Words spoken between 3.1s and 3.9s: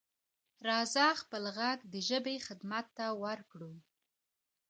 ورکړو.